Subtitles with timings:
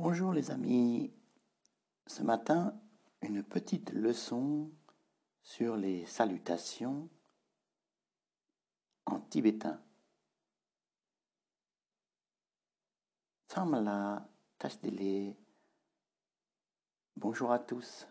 [0.00, 1.12] Bonjour les amis.
[2.06, 2.80] Ce matin,
[3.20, 4.70] une petite leçon
[5.42, 7.10] sur les salutations
[9.06, 9.82] en tibétain.
[13.48, 15.34] Tsamala tashdele.
[17.16, 18.06] Bonjour à tous.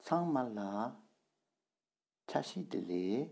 [0.00, 0.94] Tsamala
[2.26, 3.30] tashidele.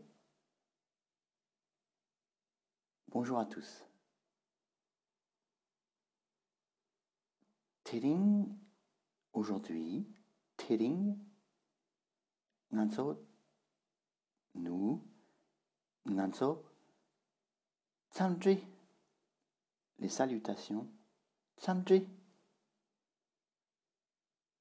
[3.08, 3.84] Bonjour à tous.
[7.92, 8.48] Tering
[9.34, 10.08] aujourd'hui,
[10.56, 11.14] Tering,
[12.70, 13.18] Nanso,
[14.54, 15.06] nous,
[16.06, 16.64] Nanso,
[18.10, 18.64] Tsamdri,
[19.98, 20.88] les salutations,
[21.58, 22.08] Tsamdri,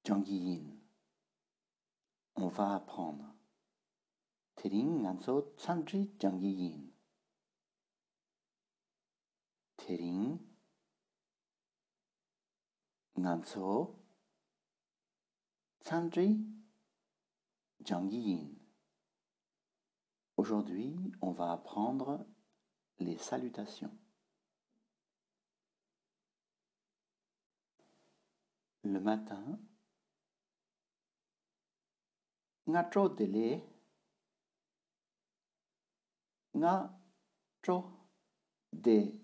[0.04, 0.78] Yin,
[2.36, 3.34] on va apprendre.
[4.58, 6.92] Tering, Nanso, Tsamdri, Yin.
[9.78, 10.38] Tering,
[13.18, 13.96] Nanso,
[15.82, 16.40] Sandri,
[17.86, 18.56] Yin.
[20.38, 22.26] Aujourd'hui, on va apprendre
[23.00, 23.96] les salutations.
[28.84, 29.60] Le matin,
[32.68, 33.62] Ngacho dele,
[36.56, 37.92] Ngacho
[38.74, 39.22] de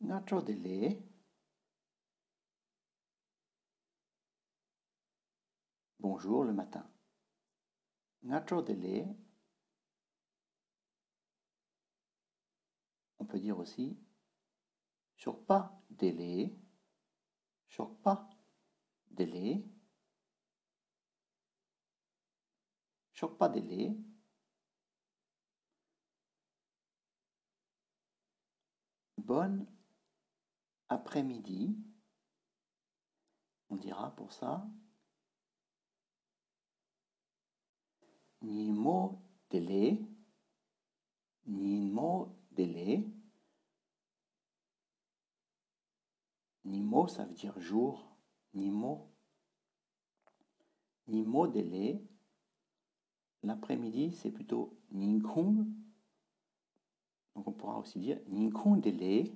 [0.00, 1.10] Ngacho dele,
[6.00, 6.90] Bonjour le matin.
[8.22, 9.06] Nacho dele.
[13.18, 13.98] On peut dire aussi
[15.46, 16.56] pas dele.
[18.02, 18.30] pas
[19.10, 19.62] dele.
[23.36, 23.98] pas dele.
[29.18, 29.66] Bonne
[30.90, 31.76] après-midi.
[33.70, 34.68] On dira pour ça
[38.42, 39.98] ni mot délai,
[41.46, 43.04] ni mot délai,
[46.64, 48.16] ni mot ça veut dire jour,
[48.54, 49.10] ni mot,
[51.06, 52.02] ni mot délai.
[53.42, 55.66] L'après-midi c'est plutôt kung.
[57.34, 58.20] Donc on pourra aussi dire
[58.52, 59.32] kung délai.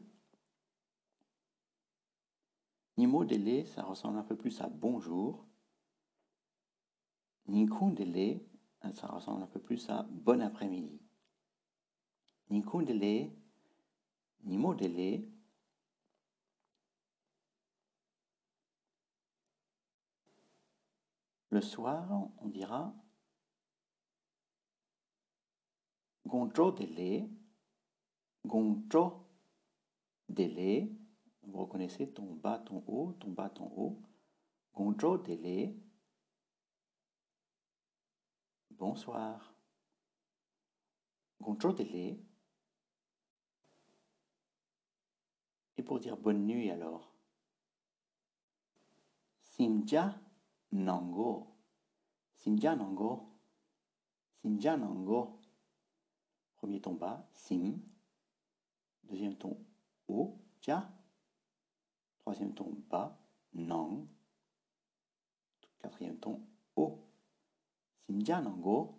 [2.96, 5.44] Ni mot délai, ça ressemble un peu plus à bonjour.
[7.46, 8.46] délai,
[8.92, 11.00] ça ressemble un peu plus à bon après-midi.
[12.50, 13.32] Ni kundele,
[14.44, 15.28] ni modele.
[21.50, 22.94] Le soir, on dira
[26.26, 27.28] gonjo dele,
[28.44, 29.26] gonjo
[30.28, 31.03] dele.
[31.46, 34.00] Vous reconnaissez ton bas, ton haut, ton bas, ton haut.
[34.74, 35.74] Gonjo dele.
[38.70, 39.54] Bonsoir.
[41.38, 42.18] Bonjour délai.
[45.76, 47.12] Et pour dire bonne nuit alors
[49.40, 50.18] Simja
[50.72, 51.46] Nango.
[52.32, 53.28] Simja Nango.
[54.40, 55.38] Simja Nango.
[56.56, 57.78] Premier ton bas, Sim.
[59.04, 59.56] Deuxième ton
[60.08, 60.90] haut, Ja.
[62.24, 63.20] Troisième ton bas,
[63.52, 64.06] Nang.
[65.78, 66.40] Quatrième ton
[66.74, 67.06] haut.
[68.06, 68.98] Sinjanango.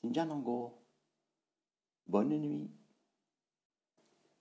[0.00, 0.80] Sinjanango.
[2.06, 2.70] Bonne nuit.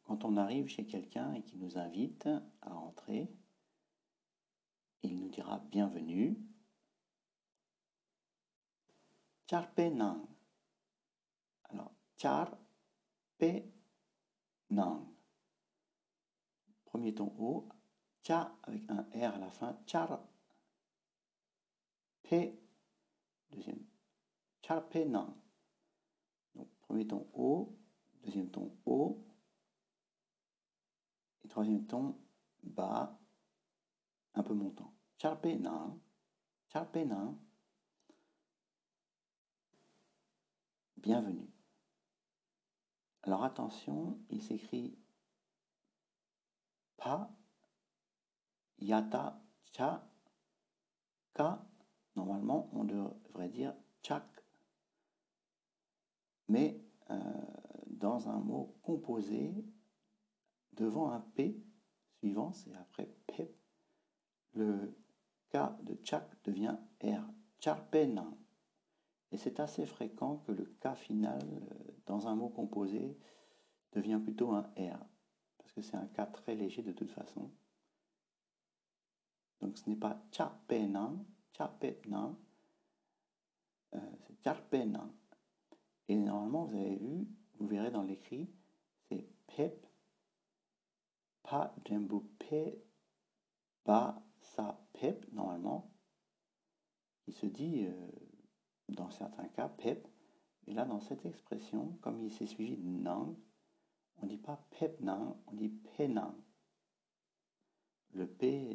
[0.04, 2.30] Quand on arrive chez quelqu'un et qu'il nous invite
[2.62, 3.36] à entrer,
[5.02, 6.38] il nous dira bienvenue.
[9.50, 10.28] Charpenang.
[11.72, 12.54] Alors, Charpenang.
[16.94, 17.68] Premier ton haut,
[18.22, 20.24] cha avec un R à la fin, char.
[22.22, 22.56] P
[23.50, 23.84] deuxième
[24.62, 25.34] charpenang.
[26.54, 27.76] Donc premier ton haut,
[28.24, 29.26] deuxième ton haut,
[31.44, 32.16] et troisième ton
[32.62, 33.20] bas,
[34.36, 34.94] un peu montant.
[35.18, 36.00] Charpenang,
[36.68, 37.40] charpenang.
[40.98, 41.52] Bienvenue.
[43.24, 44.96] Alors attention, il s'écrit
[47.04, 47.30] pa,
[48.80, 49.42] yata,
[49.74, 50.08] cha,
[52.16, 53.74] Normalement, on devrait dire
[54.04, 54.24] chak.
[56.48, 56.80] Mais
[57.10, 57.18] euh,
[57.88, 59.66] dans un mot composé,
[60.74, 61.62] devant un P
[62.20, 63.52] suivant, c'est après P,
[64.54, 64.96] le
[65.50, 67.26] K de chak devient R.
[67.60, 68.24] Charpen.
[69.32, 73.18] Et c'est assez fréquent que le K final, euh, dans un mot composé,
[73.92, 75.04] devient plutôt un R.
[75.76, 77.50] Que c'est un cas très léger de toute façon.
[79.62, 82.38] Donc ce n'est pas charpenan, charpepnan,
[83.96, 85.10] euh, c'est charpenan.
[86.10, 88.50] Et normalement, vous avez vu, vous verrez dans l'écrit,
[89.08, 89.88] c'est pep,
[91.44, 92.78] pas jembu pe,
[93.84, 95.92] pas sa pep, normalement,
[97.28, 98.10] il se dit, euh,
[98.90, 100.08] dans certains cas, pep,
[100.68, 103.36] et là, dans cette expression, comme il s'est suivi de nang,
[104.24, 106.34] on dit pas pep nang, on dit penang.
[108.14, 108.72] Le P,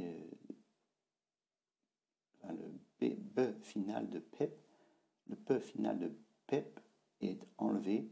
[2.45, 4.61] euh, le B final de pep,
[5.27, 6.13] le P final de
[6.47, 6.81] pep
[7.21, 8.11] est enlevé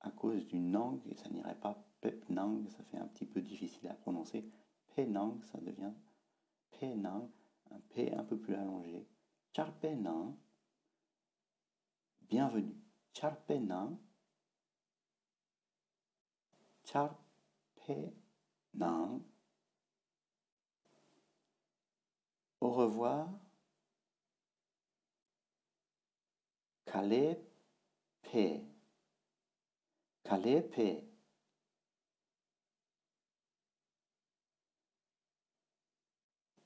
[0.00, 3.40] à cause du nang, et ça n'irait pas pep nang, ça fait un petit peu
[3.40, 4.50] difficile à prononcer.
[4.94, 5.92] Penang, ça devient
[6.78, 7.30] penang,
[7.70, 9.08] un P un peu plus allongé.
[9.52, 10.36] Charpenang,
[12.28, 12.76] bienvenue.
[13.12, 13.96] Charpenang,
[16.94, 17.18] Charpenang,
[22.60, 23.28] au revoir.
[26.86, 27.40] Kalepe,
[30.22, 31.04] Kalepe.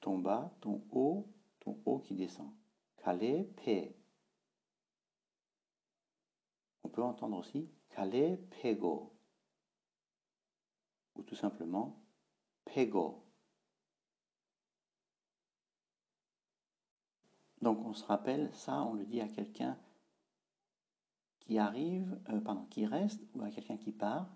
[0.00, 1.26] Ton bas, ton haut,
[1.60, 2.52] ton haut qui descend.
[2.98, 3.96] Kalepe.
[6.82, 9.17] On peut entendre aussi Kalepego
[11.18, 12.00] ou tout simplement
[12.64, 13.24] Pego.
[17.60, 19.78] Donc on se rappelle, ça on le dit à quelqu'un
[21.40, 24.34] qui arrive, euh, pardon, qui reste ou à quelqu'un qui part,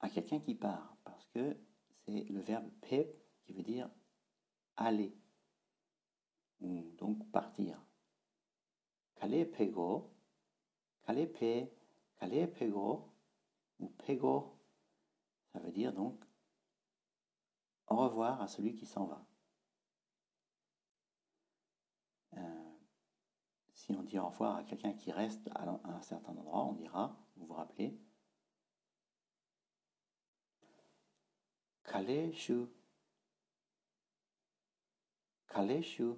[0.00, 1.56] à quelqu'un qui part, parce que
[2.04, 3.90] c'est le verbe pep qui veut dire
[4.76, 5.14] aller
[6.60, 7.80] donc partir.
[9.18, 10.14] Kale pego,
[11.06, 11.52] kale pe,
[12.18, 13.12] kale pego
[13.78, 14.58] ou pego,
[15.52, 16.22] ça veut dire donc
[17.88, 19.24] au revoir à celui qui s'en va.
[22.34, 22.76] Euh,
[23.72, 27.16] si on dit au revoir à quelqu'un qui reste à un certain endroit, on dira,
[27.36, 27.98] vous vous rappelez,
[31.90, 32.66] Kale shu,
[35.48, 36.12] kale shu.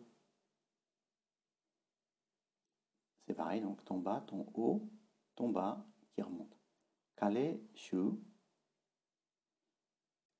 [3.26, 4.90] C'est pareil, donc ton bas, ton haut,
[5.36, 6.59] ton bas qui remonte.
[7.20, 8.00] Kale shu,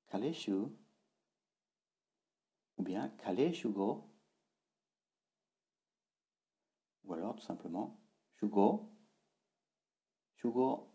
[0.07, 0.55] kale shu,
[2.77, 4.09] ou bien kale shugo,
[7.03, 7.99] ou alors tout simplement
[8.33, 8.89] shugo,
[10.37, 10.91] shugo,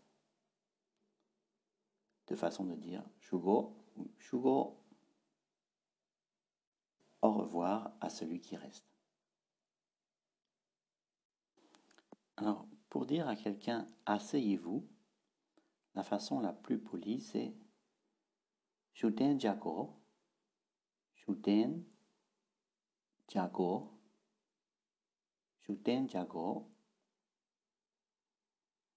[2.27, 4.83] de façon de dire shugo ou shugo.
[7.21, 8.85] Au revoir à celui qui reste.
[12.35, 14.85] Alors, pour dire à quelqu'un asseyez-vous,
[15.97, 17.55] la façon la plus polie, c'est
[18.93, 19.99] Shuden Jago,
[21.15, 21.83] Shuden
[23.27, 23.91] Jago,
[25.61, 26.69] Shuden Jago,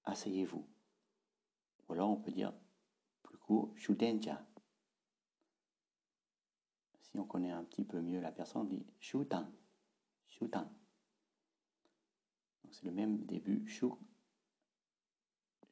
[0.04, 0.68] asseyez-vous.
[1.88, 2.52] Ou alors on peut dire
[3.22, 4.46] plus court, Shudenja.
[7.00, 9.50] Si on connaît un petit peu mieux la personne, on dit Shudan,
[10.28, 10.70] Shudan
[12.70, 13.66] c'est le même début.
[13.66, 13.86] Shu,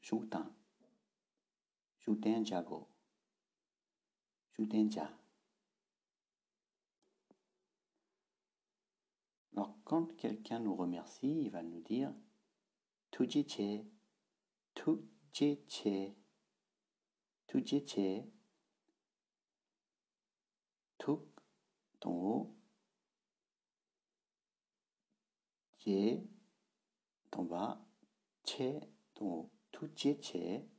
[0.01, 0.58] Shutan.
[9.53, 12.15] Alors, quand quelqu'un nous remercie, il va nous dire
[13.11, 13.85] Tujiche,
[14.75, 16.15] Tujiche,
[17.47, 18.25] Tujiche,
[20.97, 21.21] Tuk,
[22.01, 22.57] ton haut,
[25.81, 26.23] Jie,
[27.31, 27.79] ton bas,
[28.45, 28.81] che,
[29.15, 30.78] ton haut, tout che,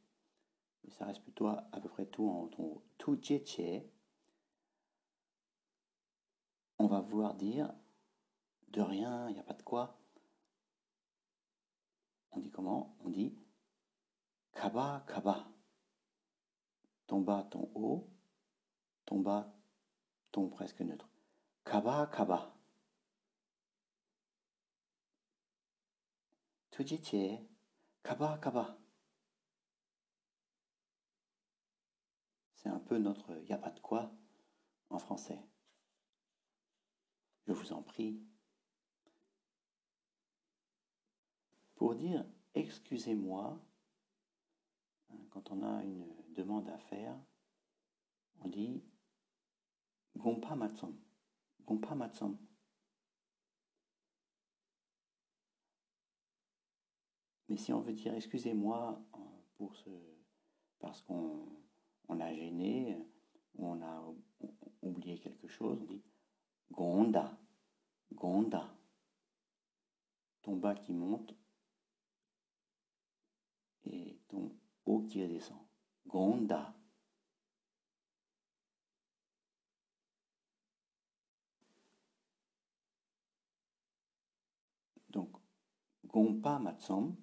[0.92, 3.84] ça reste plutôt à, peu près tout en haut, tout che,
[6.78, 7.74] on va vouloir dire
[8.70, 10.00] de rien, il n'y a pas de quoi.
[12.32, 12.96] On dit comment?
[13.04, 13.36] On dit
[14.54, 15.48] kaba kaba.
[17.08, 18.08] Ton bas, ton haut,
[19.06, 19.52] ton bas,
[20.32, 21.10] ton presque neutre.
[21.66, 22.56] Kaba kaba.
[28.04, 28.78] Kaba Kaba.
[32.62, 34.12] C'est un peu notre y a pas de quoi
[34.90, 35.40] en français.
[37.48, 38.22] Je vous en prie.
[41.76, 43.58] Pour dire excusez-moi,
[45.10, 47.18] hein, quand on a une demande à faire,
[48.42, 48.84] on dit
[50.18, 51.00] Gompa Matsom.
[51.66, 51.96] Gompa.
[57.48, 59.02] Mais si on veut dire excusez-moi
[59.56, 59.90] pour ce,
[60.80, 61.69] parce qu'on
[62.10, 62.98] on a gêné,
[63.56, 64.14] ou on a
[64.82, 66.04] oublié quelque chose, on dit
[66.72, 67.38] Gonda,
[68.14, 68.76] Gonda.
[70.42, 71.36] Ton bas qui monte
[73.84, 74.52] et ton
[74.86, 75.60] haut qui redescend.
[76.08, 76.74] Gonda.
[85.10, 85.36] Donc,
[86.06, 87.16] Gompa Matsom,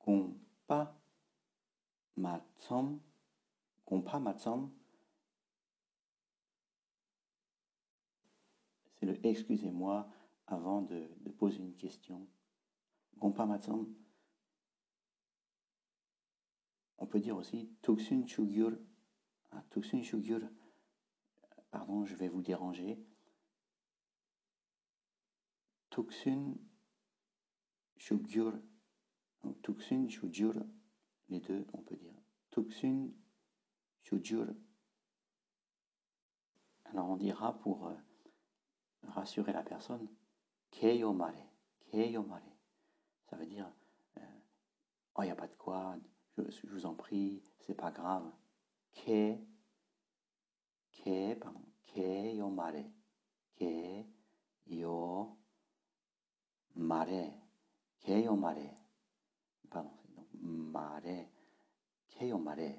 [0.00, 0.96] Gompa
[2.16, 3.00] Matsom,
[3.86, 4.72] Gompa Matsom,
[8.94, 10.08] c'est le excusez-moi
[10.46, 12.26] avant de, poser une question.
[13.18, 13.88] Gompa Matsom,
[16.98, 18.72] on peut dire aussi Tuksun Shugyur.
[19.52, 20.40] Ah, Tuksun Shugyur,
[21.70, 22.98] pardon, je vais vous déranger.
[25.90, 26.56] Tuksun
[27.96, 28.52] Shugyur,
[29.62, 30.54] Tuksun Shujur,
[31.28, 32.14] les deux, on peut dire.
[32.50, 33.12] Tuksun
[36.84, 37.94] Alors on dira pour euh,
[39.08, 40.08] rassurer la personne,
[40.70, 41.34] Keyomare,
[41.90, 42.42] Keyomare.
[43.28, 43.70] Ça veut dire,
[44.18, 44.20] euh,
[45.16, 45.96] oh, il n'y a pas de quoi,
[46.38, 48.30] je, vous en prie, c'est pas grave.
[48.94, 49.36] Ke,
[50.92, 52.84] ke, pardon, ke yo mare,
[53.56, 54.06] ke
[54.66, 55.36] yo
[56.74, 57.24] mare,
[58.00, 58.70] ke yo mare,
[59.70, 61.28] pardon, donc mare,
[62.08, 62.70] ke yo mare.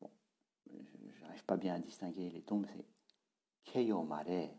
[0.00, 0.10] Bon,
[1.18, 2.68] j'arrive pas bien à distinguer les tons, mais
[3.64, 4.50] c'est ke yo mare,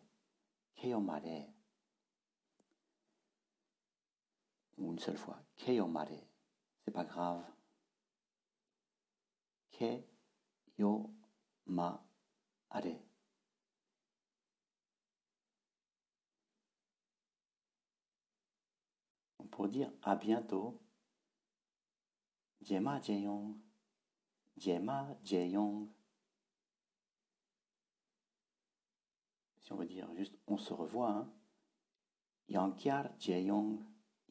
[0.75, 1.53] ke yo mare.
[4.79, 6.25] Ou une seule fois, ke yo mare
[6.83, 7.45] c'est pas grave.
[9.71, 10.03] Ke
[10.79, 11.13] yo
[11.67, 12.03] ma
[12.71, 12.95] are.
[19.51, 20.81] Pour dire à bientôt,
[22.61, 23.55] Jema Jeyong,
[24.57, 25.98] Jema Jeyong.
[29.69, 31.33] On veut dire juste on se revoit, hein.
[32.47, 33.79] Yankyar Jeyong,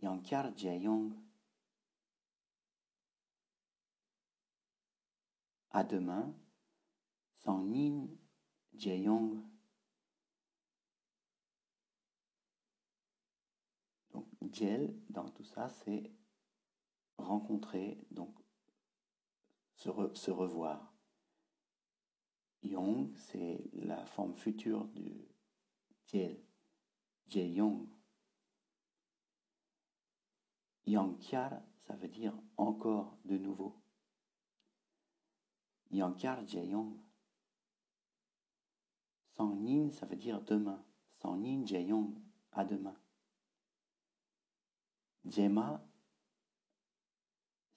[0.03, 1.13] Yankyar Jeyong.
[5.71, 6.35] à demain,
[7.35, 8.09] sans Nin
[8.75, 9.41] Jeyong.
[14.13, 16.11] Donc, Jel, dans tout ça, c'est
[17.17, 18.35] rencontrer, donc
[19.75, 20.95] se, se revoir.
[22.63, 25.28] Yong, c'est la forme future du
[26.09, 26.43] Jel,
[27.29, 27.87] Jeyong.
[30.87, 33.79] Yangkyar, ça veut dire encore de nouveau.
[35.91, 36.99] Yankar Jeyong.
[39.37, 40.83] Sang Nin, ça veut dire demain.
[41.13, 42.15] Sang Nin Jeyong,
[42.53, 42.97] à demain.
[45.27, 45.87] Jema,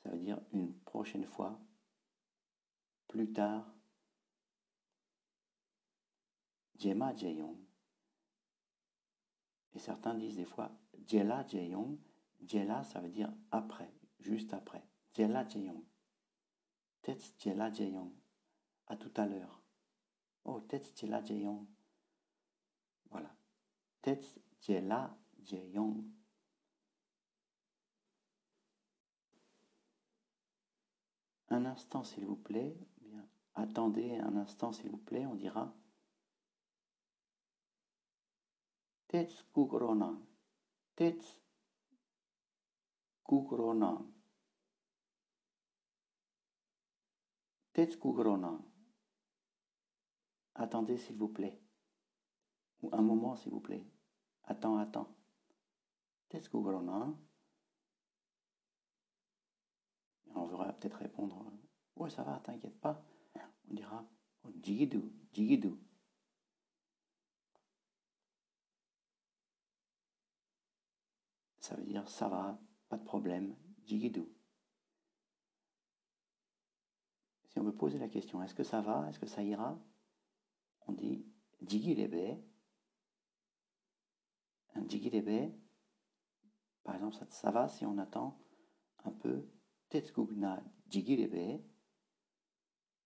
[0.04, 1.60] ça veut dire une prochaine fois,
[3.10, 3.66] plus tard.
[6.78, 7.58] Jema Jeyong.
[9.74, 10.72] Et certains disent des fois
[11.08, 11.98] Jela Jeyong.
[12.46, 14.84] Jela, ça veut dire après, juste après.
[15.16, 15.84] Jela Jeyong.
[17.02, 18.12] Tets Jela Jeyong.
[18.88, 19.62] À tout à l'heure.
[20.46, 21.66] Oh, Tets Jela Jeyong.
[23.10, 23.34] Voilà.
[24.02, 26.04] Tets Jela Jeyong.
[31.50, 32.78] Un instant, s'il vous plaît.
[33.02, 33.28] Bien.
[33.56, 35.26] Attendez un instant, s'il vous plaît.
[35.26, 35.74] On dira
[39.12, 40.16] Tets Kukuronan.
[40.96, 41.42] Tets
[43.28, 43.98] Kukuronan.
[47.74, 48.60] Tetsukugrona.
[50.56, 51.62] Attendez, s'il vous plaît.
[52.82, 53.86] Ou un moment, s'il vous plaît.
[54.44, 55.08] Attends, attends.
[56.30, 57.14] Tetsukugrona.
[60.36, 61.52] On verra peut-être répondre
[61.96, 63.04] Ouais, ça va, t'inquiète pas.
[63.70, 64.06] On dira
[64.44, 65.02] oh, Jigidu,
[65.34, 65.78] Jigidu.
[71.62, 74.26] Ça veut dire ça va, pas de problème, Jigidu.
[77.50, 79.80] Si on veut poser la question, est-ce que ça va Est-ce que ça ira
[80.88, 81.24] On dit
[81.62, 82.42] Digilebe.
[84.74, 85.54] Un Digilebe,
[86.84, 88.40] par exemple, ça, va si on attend
[89.04, 89.48] un peu
[89.90, 91.62] Tetskugna Digilebe.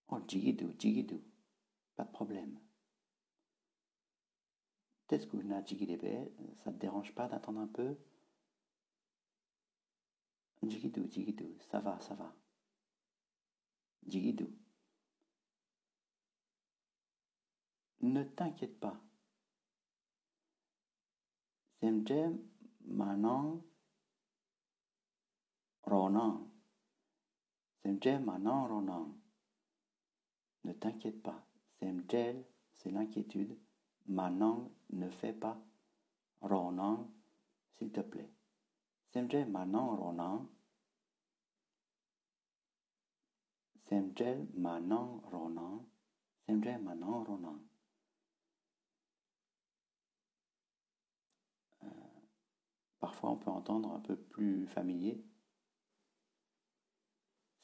[0.08, 1.22] Oh, Jigidu, Jigidu.
[1.96, 2.58] Pas de problème.
[5.08, 6.32] Tetskugna Jigilebe,
[6.64, 7.98] ça ne te dérange pas d'attendre un peu
[10.70, 12.34] Jigidu, Jigidu, ça va, ça va.
[14.08, 14.48] Jigidu.
[18.02, 19.00] Ne t'inquiète pas.
[21.80, 22.40] Semjem
[22.86, 23.62] Manang
[25.86, 26.56] Ronan.
[27.86, 29.14] Semje manan ronan.
[30.64, 31.46] Ne t'inquiète pas.
[31.80, 32.44] Semjel,
[32.74, 33.56] c'est l'inquiétude.
[34.08, 35.62] Manan, ne fais pas.
[36.42, 37.12] Ronan,
[37.76, 38.32] s'il te plaît.
[39.14, 40.50] Semje manan ronan.
[43.90, 45.86] Semjel manan ronan.
[46.46, 47.60] Semje manan ronan.
[51.84, 51.88] Euh,
[53.00, 55.24] parfois, on peut entendre un peu plus familier.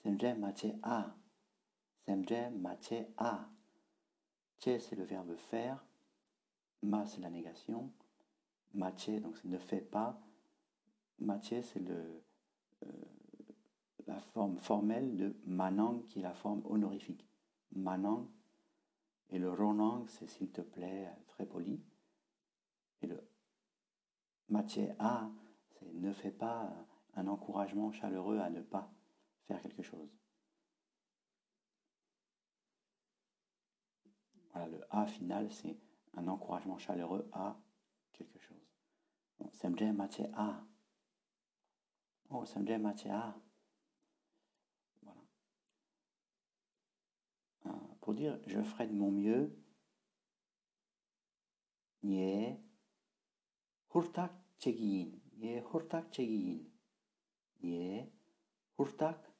[0.04, 1.16] Semje mache a.
[2.06, 3.50] Semje mache a.
[4.60, 5.84] Che, c'est le verbe faire.
[6.84, 7.92] Ma, c'est la négation.
[8.74, 10.20] Mache, donc c'est ne fait pas.
[11.20, 12.24] Mache, c'est le,
[12.84, 13.06] euh,
[14.08, 17.28] la forme formelle de manang, qui est la forme honorifique.
[17.74, 18.28] Manang.
[19.30, 21.82] Et le ronang, c'est s'il te plaît, très poli.
[23.02, 23.22] Et le
[24.50, 25.30] mache a,
[25.70, 26.72] c'est ne fais pas
[27.16, 28.92] un encouragement chaleureux à ne pas
[29.48, 30.10] faire quelque chose.
[34.54, 35.78] Voilà, le A final, c'est
[36.16, 37.58] un encouragement chaleureux à
[38.12, 38.68] quelque chose.
[39.54, 39.84] Semje
[40.34, 40.64] A.
[42.30, 43.36] Oh, Semje mache A.
[45.02, 45.22] Voilà.
[47.66, 49.56] Euh, pour dire je ferai de mon mieux,
[52.04, 52.58] nie
[53.94, 56.66] hurtak chegin, nie hurtak chegin,
[57.62, 58.12] nie
[58.78, 59.32] hurtak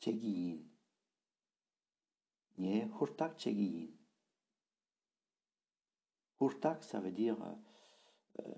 [0.00, 0.74] chegiin.
[2.56, 3.36] Nie hurtak.
[6.40, 7.54] Hurtak, ça veut dire euh,
[8.40, 8.54] euh,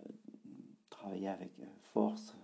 [0.90, 2.34] travailler avec euh, force.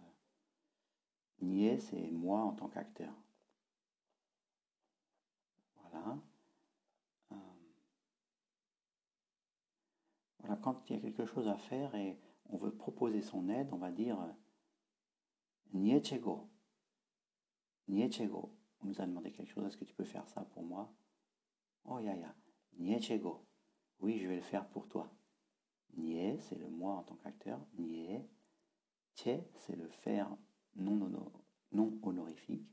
[1.41, 3.13] Nie, c'est moi en tant qu'acteur.
[5.77, 6.19] Voilà.
[10.43, 12.19] Voilà, quand il y a quelque chose à faire et
[12.51, 14.19] on veut proposer son aide, on va dire
[15.73, 16.51] Niechego.
[17.89, 18.55] Niechego.
[18.83, 20.93] On nous a demandé quelque chose, est-ce que tu peux faire ça pour moi?
[21.85, 22.35] Oh ya ya.
[22.79, 23.47] Niechego.
[24.01, 25.11] Oui, je vais le faire pour toi.
[25.97, 27.61] Nie, c'est le moi en tant qu'acteur.
[27.79, 28.29] Nie.
[29.15, 30.37] C'est le faire
[30.75, 30.95] non,
[31.71, 32.67] non honorifique.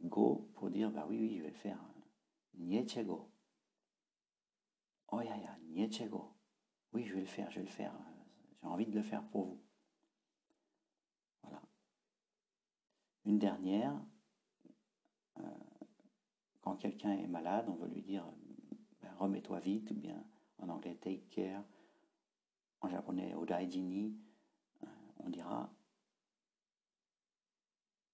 [0.00, 1.78] Go, pour dire, bah oui, oui, je vais le faire.
[2.54, 3.30] Niechego.
[5.08, 6.33] Oh ya ya, niechego.
[6.94, 7.92] Oui, je vais le faire, je vais le faire.
[8.62, 9.60] J'ai envie de le faire pour vous.
[11.42, 11.60] Voilà.
[13.24, 14.00] Une dernière,
[15.40, 15.42] euh,
[16.60, 18.24] quand quelqu'un est malade, on veut lui dire
[19.02, 20.24] ben, remets-toi vite, ou bien
[20.58, 21.64] en anglais take care,
[22.80, 24.16] en japonais odaijini,
[24.84, 24.86] euh,
[25.18, 25.68] on dira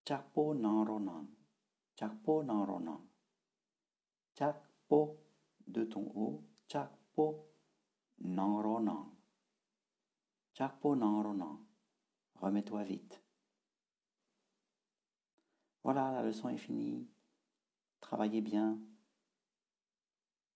[0.06, 1.26] chakpo nanronan,
[1.96, 3.06] chakpo nanronan,
[4.38, 5.18] chakpo
[5.66, 7.49] de ton haut, chakpo
[8.20, 9.06] nanronan,
[10.54, 11.58] chakpo nanronan,
[12.34, 13.22] remets-toi vite.
[15.82, 17.08] Voilà, la leçon est finie.
[18.00, 18.78] Travaillez bien.